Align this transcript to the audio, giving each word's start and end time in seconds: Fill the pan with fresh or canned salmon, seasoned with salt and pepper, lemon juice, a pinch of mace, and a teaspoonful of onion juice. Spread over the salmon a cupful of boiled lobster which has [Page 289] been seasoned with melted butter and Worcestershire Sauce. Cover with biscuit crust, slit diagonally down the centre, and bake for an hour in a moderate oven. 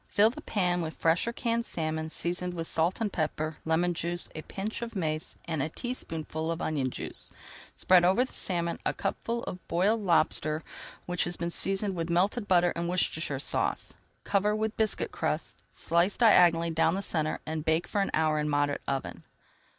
Fill 0.07 0.31
the 0.31 0.41
pan 0.41 0.81
with 0.81 0.95
fresh 0.95 1.27
or 1.27 1.31
canned 1.31 1.63
salmon, 1.63 2.09
seasoned 2.09 2.55
with 2.55 2.65
salt 2.65 2.99
and 2.99 3.13
pepper, 3.13 3.57
lemon 3.65 3.93
juice, 3.93 4.27
a 4.33 4.41
pinch 4.41 4.81
of 4.81 4.95
mace, 4.95 5.35
and 5.45 5.61
a 5.61 5.69
teaspoonful 5.69 6.49
of 6.49 6.59
onion 6.59 6.89
juice. 6.89 7.29
Spread 7.75 8.03
over 8.03 8.25
the 8.25 8.33
salmon 8.33 8.79
a 8.83 8.95
cupful 8.95 9.43
of 9.43 9.59
boiled 9.67 10.01
lobster 10.01 10.63
which 11.05 11.25
has 11.25 11.37
[Page 11.37 11.41
289] 11.41 11.45
been 11.45 11.51
seasoned 11.51 11.95
with 11.95 12.09
melted 12.09 12.47
butter 12.47 12.73
and 12.75 12.89
Worcestershire 12.89 13.37
Sauce. 13.37 13.93
Cover 14.23 14.55
with 14.55 14.75
biscuit 14.75 15.11
crust, 15.11 15.57
slit 15.71 16.17
diagonally 16.17 16.71
down 16.71 16.95
the 16.95 17.03
centre, 17.03 17.39
and 17.45 17.63
bake 17.63 17.85
for 17.85 18.01
an 18.01 18.09
hour 18.11 18.39
in 18.39 18.47
a 18.47 18.49
moderate 18.49 18.81
oven. 18.87 19.23